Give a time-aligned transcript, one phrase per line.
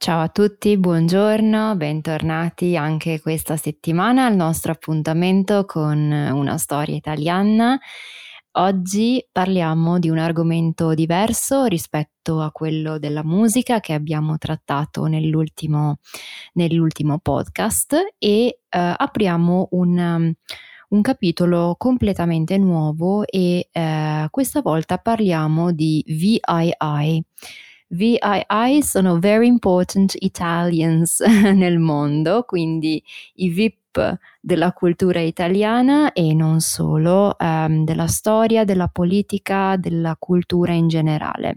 [0.00, 7.76] Ciao a tutti, buongiorno, bentornati anche questa settimana al nostro appuntamento con una storia italiana.
[8.52, 15.98] Oggi parliamo di un argomento diverso rispetto a quello della musica che abbiamo trattato nell'ultimo,
[16.52, 20.32] nell'ultimo podcast e uh, apriamo un
[20.90, 27.24] un capitolo completamente nuovo e eh, questa volta parliamo di VII.
[27.88, 31.20] VII sono Very Important Italians
[31.54, 33.02] nel mondo, quindi
[33.36, 40.72] i VIP della cultura italiana e non solo, ehm, della storia, della politica, della cultura
[40.72, 41.56] in generale.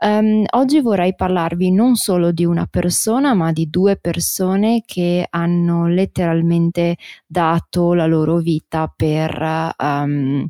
[0.00, 5.86] Um, oggi vorrei parlarvi non solo di una persona, ma di due persone che hanno
[5.88, 10.46] letteralmente dato la loro vita per, um,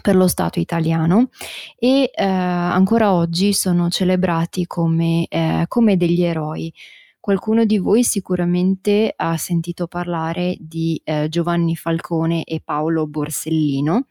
[0.00, 1.30] per lo Stato italiano
[1.78, 6.72] e uh, ancora oggi sono celebrati come, uh, come degli eroi.
[7.20, 14.06] Qualcuno di voi sicuramente ha sentito parlare di eh, Giovanni Falcone e Paolo Borsellino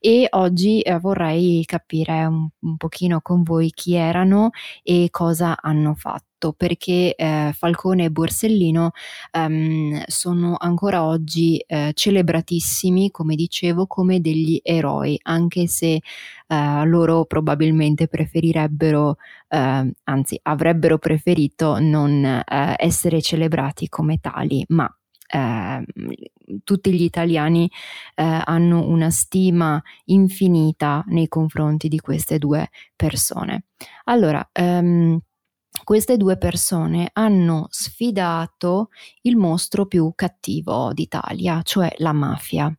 [0.00, 4.50] e oggi eh, vorrei capire un, un pochino con voi chi erano
[4.82, 8.92] e cosa hanno fatto fatto perché eh, Falcone e Borsellino
[9.32, 16.00] ehm, sono ancora oggi eh, celebratissimi, come dicevo, come degli eroi, anche se
[16.46, 19.16] eh, loro probabilmente preferirebbero,
[19.48, 24.88] ehm, anzi avrebbero preferito non eh, essere celebrati come tali, ma
[25.28, 25.84] eh,
[26.62, 27.68] tutti gli italiani
[28.14, 33.64] eh, hanno una stima infinita nei confronti di queste due persone.
[34.04, 35.18] Allora, ehm,
[35.84, 38.88] queste due persone hanno sfidato
[39.22, 42.72] il mostro più cattivo d'Italia, cioè la mafia.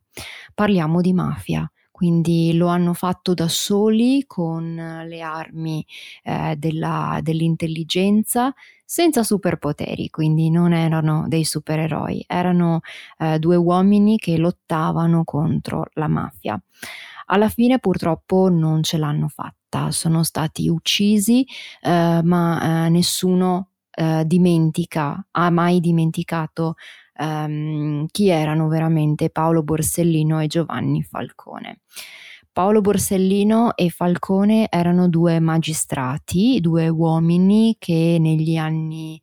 [0.54, 5.84] Parliamo di mafia quindi lo hanno fatto da soli con le armi
[6.22, 8.54] eh, della, dell'intelligenza
[8.84, 12.82] senza superpoteri, quindi non erano dei supereroi, erano
[13.18, 16.56] eh, due uomini che lottavano contro la mafia.
[17.30, 21.46] Alla fine purtroppo non ce l'hanno fatta sono stati uccisi,
[21.82, 26.74] eh, ma eh, nessuno eh, dimentica, ha mai dimenticato
[27.18, 31.80] ehm, chi erano veramente Paolo Borsellino e Giovanni Falcone.
[32.52, 39.20] Paolo Borsellino e Falcone erano due magistrati, due uomini che negli anni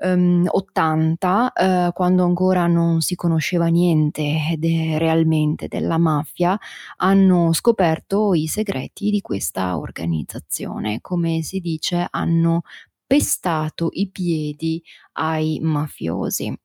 [0.00, 1.52] um, 80,
[1.88, 6.58] uh, quando ancora non si conosceva niente de- realmente della mafia,
[6.96, 11.00] hanno scoperto i segreti di questa organizzazione.
[11.00, 12.62] Come si dice, hanno
[13.10, 14.80] pestato i piedi
[15.14, 16.56] ai mafiosi.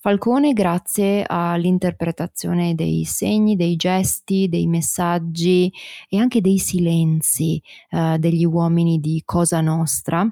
[0.00, 5.72] Falcone, grazie all'interpretazione dei segni, dei gesti, dei messaggi
[6.08, 10.28] e anche dei silenzi eh, degli uomini di Cosa Nostra,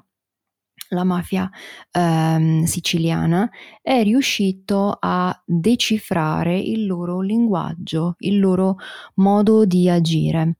[0.91, 1.49] la mafia
[1.91, 3.49] ehm, siciliana,
[3.81, 8.77] è riuscito a decifrare il loro linguaggio, il loro
[9.15, 10.57] modo di agire.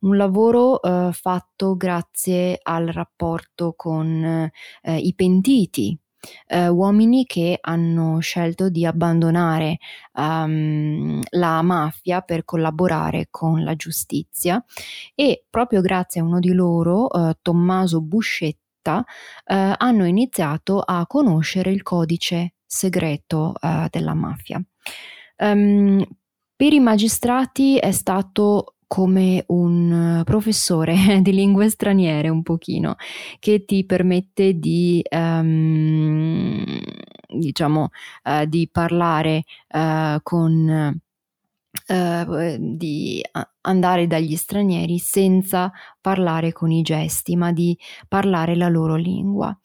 [0.00, 4.50] Un lavoro eh, fatto grazie al rapporto con
[4.82, 5.98] eh, i pentiti,
[6.46, 9.78] eh, uomini che hanno scelto di abbandonare
[10.14, 14.64] um, la mafia per collaborare con la giustizia
[15.14, 21.70] e proprio grazie a uno di loro, eh, Tommaso Buscetti, eh, hanno iniziato a conoscere
[21.70, 24.62] il codice segreto eh, della mafia.
[25.36, 26.04] Um,
[26.56, 32.94] per i magistrati è stato come un professore di lingue straniere un pochino
[33.40, 36.64] che ti permette di um,
[37.26, 37.88] diciamo
[38.24, 39.42] uh, di parlare
[39.72, 41.00] uh, con
[41.88, 43.22] uh, di
[43.62, 47.78] andare dagli stranieri senza parlare con i gesti, ma di
[48.08, 49.56] parlare la loro lingua.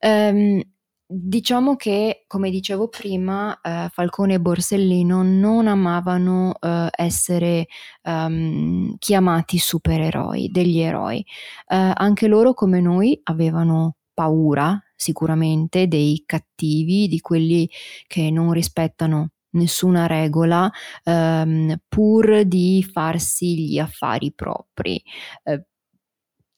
[0.00, 0.60] Um,
[1.08, 7.68] Diciamo che, come dicevo prima, eh, Falcone e Borsellino non amavano eh, essere
[8.02, 11.20] um, chiamati supereroi, degli eroi.
[11.20, 17.70] Eh, anche loro, come noi, avevano paura sicuramente dei cattivi, di quelli
[18.08, 20.70] che non rispettano nessuna regola
[21.04, 25.02] ehm, pur di farsi gli affari propri.
[25.42, 25.64] Eh,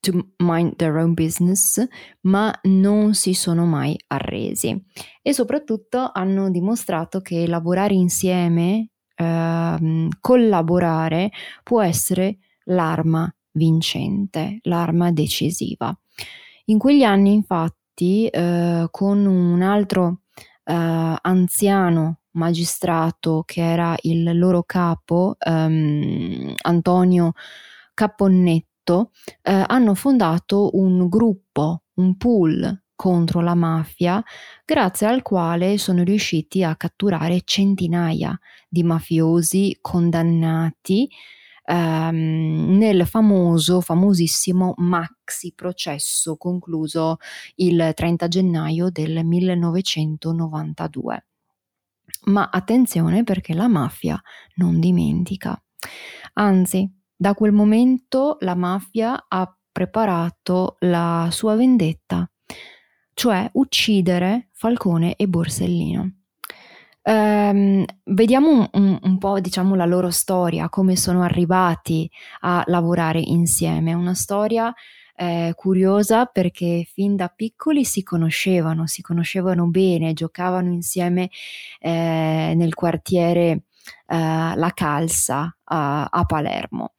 [0.00, 1.84] to mind their own business,
[2.22, 4.84] ma non si sono mai arresi
[5.22, 11.30] e soprattutto hanno dimostrato che lavorare insieme, ehm, collaborare
[11.62, 15.96] può essere l'arma vincente, l'arma decisiva.
[16.66, 20.20] In quegli anni, infatti, eh, con un altro
[20.64, 27.32] eh, anziano magistrato che era il loro capo, ehm, Antonio
[27.94, 29.10] Caponnetto,
[29.42, 34.22] eh, hanno fondato un gruppo, un pool contro la mafia,
[34.64, 38.38] grazie al quale sono riusciti a catturare centinaia
[38.68, 41.08] di mafiosi condannati
[41.64, 47.18] ehm, nel famoso, famosissimo maxi processo concluso
[47.56, 51.27] il 30 gennaio del 1992.
[52.24, 54.20] Ma attenzione perché la mafia
[54.56, 55.60] non dimentica.
[56.34, 62.28] Anzi, da quel momento la mafia ha preparato la sua vendetta,
[63.14, 66.12] cioè uccidere Falcone e Borsellino.
[67.02, 73.20] Um, vediamo un, un, un, po' diciamo la loro storia, come sono arrivati a lavorare
[73.20, 73.94] insieme.
[73.94, 74.72] Una storia
[75.18, 81.28] eh, curiosa perché fin da piccoli si conoscevano, si conoscevano bene, giocavano insieme
[81.80, 83.62] eh, nel quartiere eh,
[84.06, 86.94] La Calza a, a Palermo.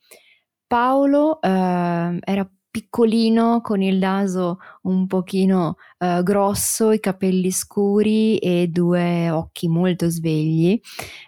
[0.68, 8.67] Paolo eh, era piccolino con il naso un pochino eh, grosso, i capelli scuri e
[8.67, 10.79] due occhi molto svegli.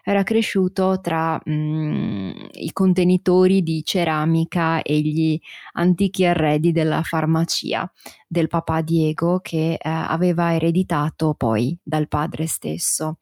[0.04, 5.40] Era cresciuto tra mm, i contenitori di ceramica e gli
[5.74, 7.92] antichi arredi della farmacia
[8.28, 13.18] del papà Diego che eh, aveva ereditato poi dal padre stesso.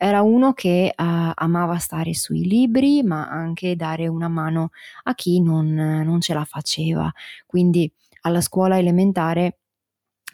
[0.00, 1.04] Era uno che uh,
[1.34, 4.70] amava stare sui libri, ma anche dare una mano
[5.04, 7.10] a chi non, non ce la faceva.
[7.46, 7.90] Quindi
[8.22, 9.58] alla scuola elementare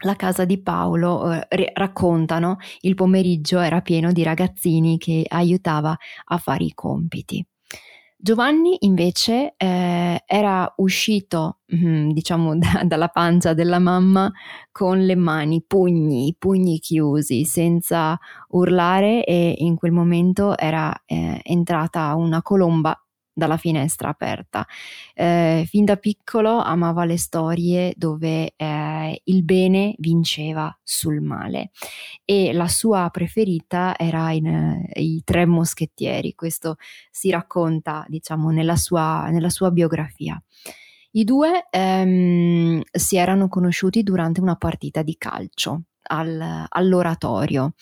[0.02, 5.96] la casa di Paolo eh, raccontano il pomeriggio era pieno di ragazzini che aiutava
[6.26, 7.44] a fare i compiti.
[8.16, 14.32] Giovanni invece eh, era uscito, mm, diciamo, da, dalla pancia della mamma
[14.72, 18.18] con le mani, pugni, pugni chiusi, senza
[18.50, 22.98] urlare e in quel momento era eh, entrata una colomba
[23.34, 24.66] dalla finestra aperta.
[25.12, 31.70] Eh, fin da piccolo amava le storie dove eh, il bene vinceva sul male
[32.24, 36.76] e la sua preferita era in, uh, I Tre Moschettieri, questo
[37.10, 40.40] si racconta diciamo nella sua, nella sua biografia.
[41.16, 47.74] I due ehm, si erano conosciuti durante una partita di calcio al, all'oratorio.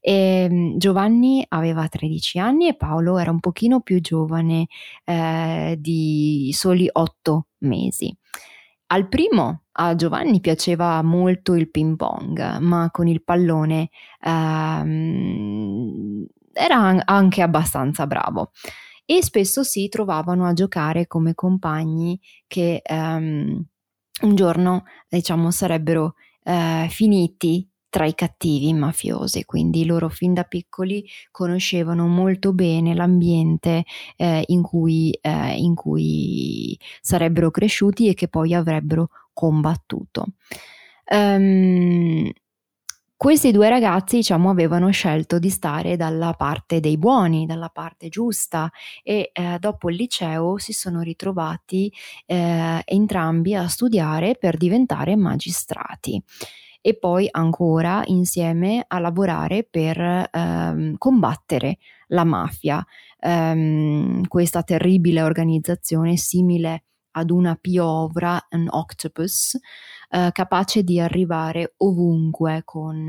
[0.00, 4.66] E ehm, Giovanni aveva 13 anni e Paolo era un pochino più giovane
[5.04, 8.14] eh, di soli 8 mesi.
[8.90, 13.90] Al primo a Giovanni piaceva molto il ping pong, ma con il pallone
[14.24, 18.50] ehm, era anche abbastanza bravo
[19.10, 23.64] e spesso si trovavano a giocare come compagni che ehm,
[24.20, 26.14] un giorno diciamo sarebbero
[26.48, 33.84] eh, finiti tra i cattivi mafiosi, quindi loro fin da piccoli conoscevano molto bene l'ambiente
[34.16, 40.26] eh, in, cui, eh, in, cui, sarebbero cresciuti e che poi avrebbero combattuto.
[41.10, 42.30] Um,
[43.18, 48.70] questi due ragazzi, diciamo, avevano scelto di stare dalla parte dei buoni, dalla parte giusta
[49.02, 51.92] e eh, dopo il liceo si sono ritrovati
[52.26, 56.22] eh, entrambi a studiare per diventare magistrati
[56.80, 62.86] e poi ancora insieme a lavorare per ehm, combattere la mafia,
[63.18, 66.84] ehm, questa terribile organizzazione simile
[67.18, 69.58] ad una piovra, un octopus,
[70.10, 73.08] eh, capace di arrivare ovunque con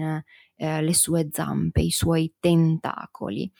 [0.56, 3.52] eh, le sue zampe, i suoi tentacoli.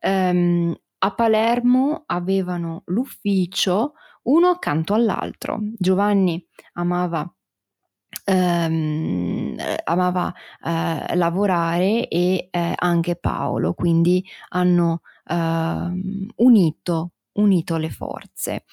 [0.00, 5.58] Um, a Palermo avevano l'ufficio uno accanto all'altro.
[5.76, 7.30] Giovanni amava
[8.24, 10.32] ehm, amava
[10.64, 18.64] eh, lavorare e eh, anche Paolo, quindi hanno ehm, unito, unito le forze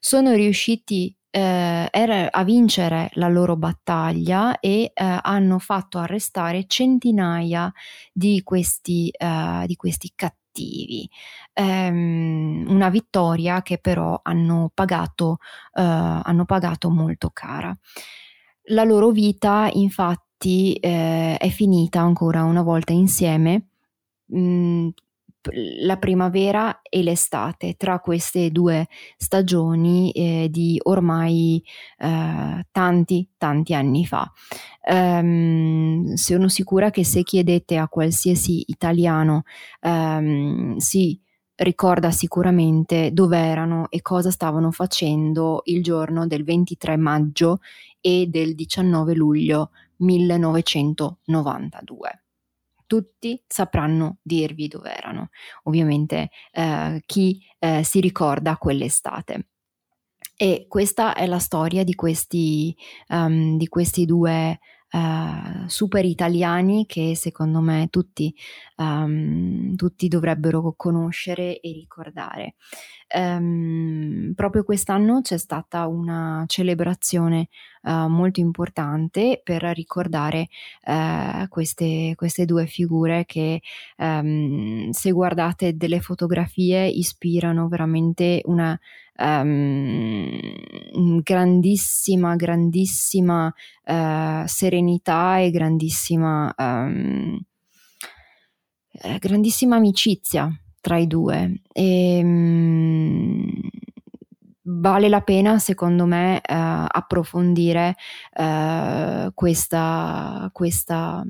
[0.00, 1.88] sono riusciti eh,
[2.30, 7.72] a vincere la loro battaglia e eh, hanno fatto arrestare centinaia
[8.12, 11.08] di questi, eh, di questi cattivi.
[11.54, 15.38] Um, una vittoria che però hanno pagato,
[15.74, 15.80] uh,
[16.22, 17.76] hanno pagato molto cara.
[18.64, 23.68] La loro vita infatti eh, è finita ancora una volta insieme
[24.26, 24.88] mh, mm,
[25.52, 31.62] la primavera e l'estate, tra queste due stagioni eh, di ormai
[31.98, 34.30] eh, tanti, tanti anni fa.
[34.82, 39.42] Um, sono sicura che se chiedete a qualsiasi italiano
[39.82, 41.20] um, si
[41.56, 47.58] ricorda sicuramente dove erano e cosa stavano facendo il giorno del 23 maggio
[48.00, 52.22] e del 19 luglio 1992
[52.90, 55.28] tutti sapranno dirvi dove erano.
[55.62, 59.46] Ovviamente eh, chi eh, si ricorda quell'estate.
[60.36, 62.74] E questa è la storia di questi,
[63.10, 64.58] um, di questi due
[64.90, 68.34] uh, super italiani che secondo me tutti,
[68.78, 72.56] um, tutti dovrebbero conoscere e ricordare.
[73.14, 77.50] Um, proprio quest'anno c'è stata una celebrazione
[77.82, 80.48] uh, molto importante per ricordare
[80.86, 83.60] uh, queste, queste, due figure che
[83.96, 88.78] um, se guardate delle fotografie ispirano veramente una
[89.20, 90.40] um,
[91.22, 93.52] grandissima, grandissima
[93.84, 97.38] uh, serenità e grandissima, um,
[98.92, 101.60] eh, grandissima amicizia tra i due.
[101.72, 103.70] E, um,
[104.78, 107.96] vale la pena, secondo me, eh, approfondire
[108.32, 111.24] eh, questa, questa,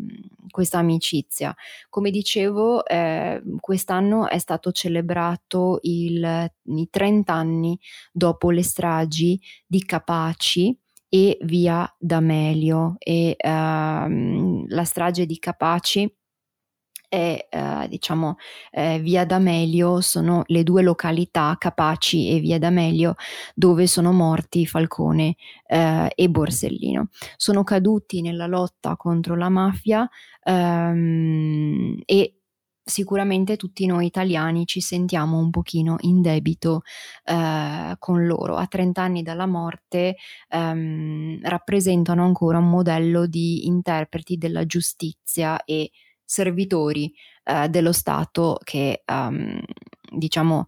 [0.50, 1.54] questa, amicizia.
[1.88, 7.78] Come dicevo, eh, quest'anno è stato celebrato il, i 30 anni
[8.12, 10.76] dopo le stragi di Capaci
[11.08, 16.12] e via D'Amelio e ehm, la strage di Capaci
[17.10, 18.36] e eh, diciamo
[18.70, 23.16] eh, Via D'Amelio sono le due località Capaci e Via D'Amelio
[23.54, 25.34] dove sono morti Falcone
[25.66, 27.08] eh, e Borsellino.
[27.36, 30.08] Sono caduti nella lotta contro la mafia
[30.44, 32.34] ehm, e
[32.84, 36.82] sicuramente tutti noi italiani ci sentiamo un pochino in debito
[37.24, 38.54] eh, con loro.
[38.54, 40.16] A 30 anni dalla morte
[40.48, 45.90] ehm, rappresentano ancora un modello di interpreti della giustizia e
[46.30, 49.60] servitori eh, dello Stato che um,
[50.08, 50.66] diciamo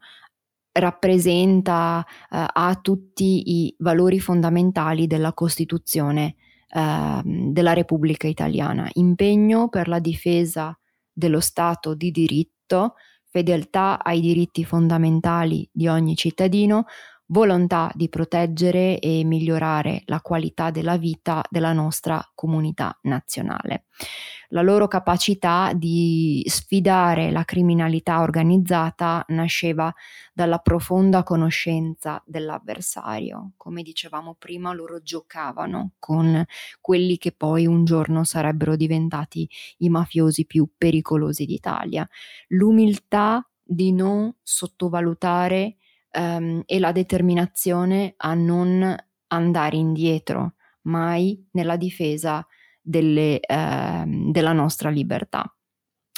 [0.73, 6.35] rappresenta uh, ha tutti i valori fondamentali della Costituzione
[6.71, 10.77] uh, della Repubblica Italiana, impegno per la difesa
[11.13, 12.95] dello Stato di diritto,
[13.31, 16.87] fedeltà ai diritti fondamentali di ogni cittadino,
[17.33, 23.87] volontà di proteggere e migliorare la qualità della vita della nostra comunità nazionale.
[24.51, 29.93] La loro capacità di sfidare la criminalità organizzata nasceva
[30.35, 33.53] dalla profonda conoscenza dell'avversario.
[33.57, 36.45] Come dicevamo prima, loro giocavano con
[36.83, 39.49] quelli che poi un giorno sarebbero diventati
[39.79, 42.07] i mafiosi più pericolosi d'Italia.
[42.49, 45.77] L'umiltà di non sottovalutare
[46.19, 48.97] um, e la determinazione a non
[49.29, 52.47] andare indietro mai nella difesa
[52.81, 55.45] delle, uh, della nostra libertà.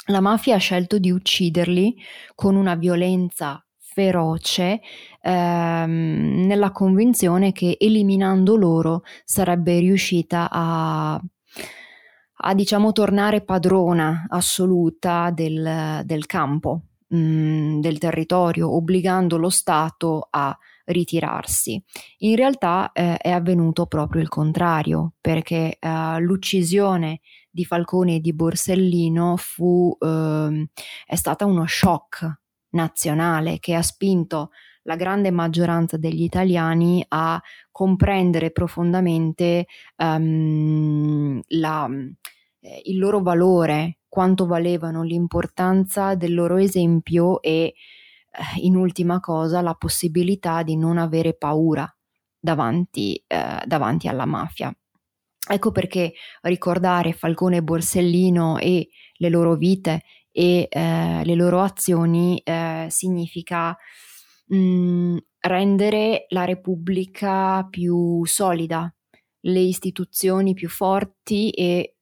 [0.07, 1.95] La mafia ha scelto di ucciderli
[2.35, 4.81] con una violenza feroce
[5.21, 16.01] ehm, nella convinzione che eliminando loro sarebbe riuscita a, a diciamo tornare padrona assoluta del,
[16.03, 21.81] del campo del territorio, obbligando lo Stato a ritirarsi.
[22.19, 28.33] In realtà eh, è avvenuto proprio il contrario, perché eh, l'uccisione di Falcone e di
[28.33, 30.69] Borsellino fu, eh,
[31.05, 34.49] è stata uno shock nazionale che ha spinto
[34.83, 39.65] la grande maggioranza degli italiani a comprendere profondamente
[39.97, 41.89] um, la,
[42.59, 47.73] eh, il loro valore quanto valevano, l'importanza del loro esempio e eh,
[48.61, 51.85] in ultima cosa la possibilità di non avere paura
[52.39, 54.73] davanti, eh, davanti alla mafia.
[55.47, 62.39] Ecco perché ricordare Falcone e Borsellino e le loro vite e eh, le loro azioni
[62.41, 63.75] eh, significa
[64.45, 68.89] mh, mm, rendere la Repubblica più solida,
[69.41, 71.94] le istituzioni più forti e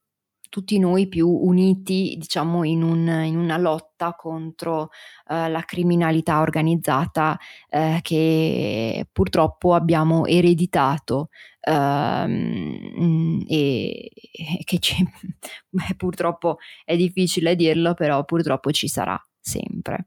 [0.54, 4.90] tutti noi più uniti, diciamo, in, un, in una lotta contro
[5.28, 11.30] eh, la criminalità organizzata eh, che purtroppo abbiamo ereditato
[11.60, 15.04] ehm, e, e, che ci,
[15.70, 20.06] beh, purtroppo è difficile dirlo, però purtroppo ci sarà sempre.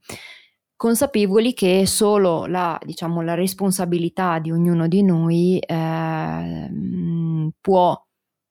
[0.76, 6.70] Consapevoli che solo la, diciamo, la responsabilità di ognuno di noi eh,
[7.60, 8.00] può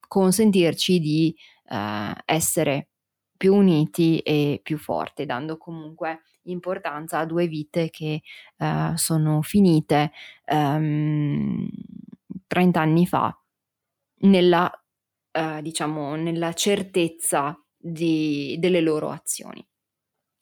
[0.09, 1.33] consentirci di
[1.67, 2.89] eh, essere
[3.38, 8.22] più uniti e più forti, dando comunque importanza a due vite che
[8.57, 10.12] eh, sono finite
[10.45, 11.67] ehm,
[12.48, 13.38] 30 anni fa
[14.22, 14.72] nella,
[15.31, 19.65] eh, diciamo, nella certezza di, delle loro azioni.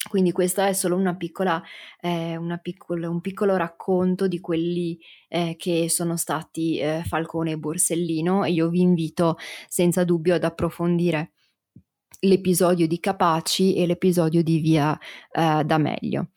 [0.10, 1.62] Quindi questo è solo una piccola,
[2.00, 7.58] eh, una piccolo, un piccolo racconto di quelli eh, che sono stati eh, Falcone e
[7.58, 11.32] Borsellino e io vi invito senza dubbio ad approfondire
[12.20, 14.98] l'episodio di Capaci e l'episodio di Via
[15.32, 16.32] eh, D'Amelio.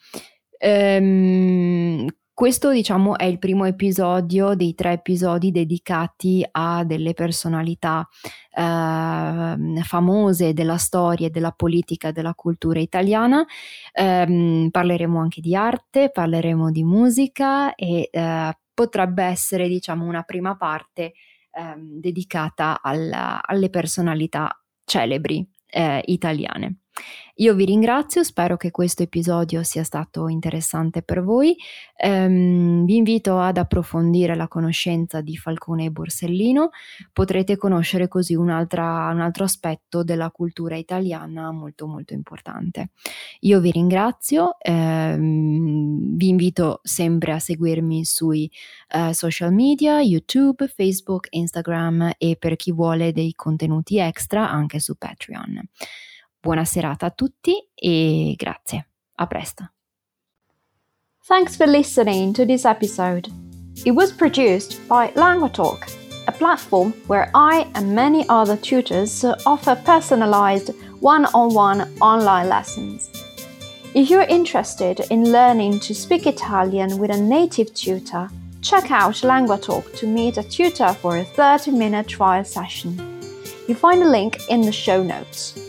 [0.58, 2.06] Ehm,
[2.37, 8.07] questo, diciamo, è il primo episodio dei tre episodi dedicati a delle personalità
[8.52, 13.43] eh, famose della storia, della politica della cultura italiana.
[13.90, 20.59] Eh, parleremo anche di arte, parleremo di musica e eh, potrebbe essere, diciamo, una prima
[20.59, 21.14] parte
[21.52, 26.81] ehm, dedicata alla, alle personalità celebri eh, italiane.
[27.38, 31.55] Io vi ringrazio, spero che questo episodio sia stato interessante per voi.
[32.03, 36.71] Um, vi invito ad approfondire la conoscenza di Falcone e Borsellino,
[37.12, 42.93] potrete conoscere così un altro aspetto della cultura italiana molto molto importante.
[43.41, 48.50] Io vi ringrazio, um, vi invito sempre a seguirmi sui
[48.95, 54.97] uh, social media, YouTube, Facebook, Instagram e per chi vuole dei contenuti extra anche su
[54.97, 55.61] Patreon.
[56.47, 58.87] Buona serata a tutti e grazie.
[59.17, 59.73] A presto.
[61.26, 63.29] Thanks for listening to this episode.
[63.85, 65.91] It was produced by LanguaTalk,
[66.29, 73.11] a platform where I and many other tutors offer personalized one on one online lessons.
[73.93, 78.31] If you're interested in learning to speak Italian with a native tutor,
[78.62, 82.97] check out LanguaTalk to meet a tutor for a 30 minute trial session.
[83.66, 85.65] You find a link in the show notes.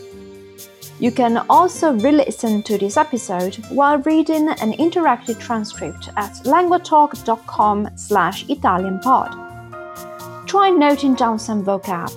[1.00, 8.44] You can also re-listen to this episode while reading an interactive transcript at languatalk.com slash
[8.46, 10.46] italianpod.
[10.46, 12.10] Try noting down some vocab,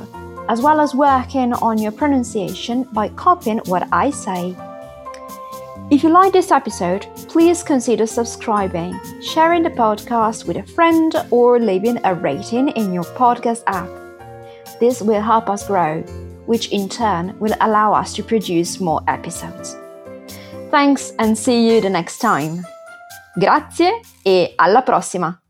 [0.49, 4.55] as well as working on your pronunciation by copying what I say.
[5.91, 11.59] If you like this episode, please consider subscribing, sharing the podcast with a friend, or
[11.59, 13.89] leaving a rating in your podcast app.
[14.79, 16.03] This will help us grow
[16.51, 19.77] which in turn will allow us to produce more episodes.
[20.69, 22.61] Thanks and see you the next time.
[23.35, 25.40] Grazie e alla prossima!